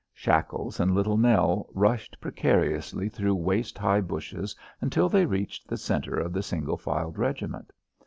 Shackles 0.15 0.79
and 0.79 0.95
Little 0.95 1.15
Nell 1.15 1.69
rushed 1.75 2.19
precariously 2.19 3.07
through 3.07 3.35
waist 3.35 3.77
high 3.77 4.01
bushes 4.01 4.55
until 4.81 5.07
they 5.09 5.27
reached 5.27 5.67
the 5.67 5.77
centre 5.77 6.17
of 6.19 6.33
the 6.33 6.41
single 6.41 6.75
filed 6.75 7.19
regiment. 7.19 7.71